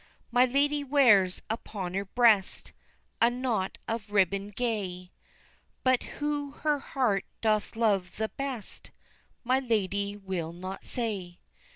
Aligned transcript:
My 0.31 0.45
ladye 0.45 0.83
wears 0.83 1.43
upon 1.47 1.93
her 1.93 2.05
breast 2.05 2.71
A 3.21 3.29
knot 3.29 3.77
of 3.87 4.11
ribbon 4.11 4.47
gay, 4.49 5.11
But 5.83 6.01
who 6.17 6.53
her 6.63 6.79
heart 6.79 7.23
doth 7.39 7.75
love 7.75 8.17
the 8.17 8.29
best 8.29 8.89
My 9.43 9.59
ladye 9.59 10.17
will 10.17 10.53
not 10.53 10.85
say. 10.85 11.37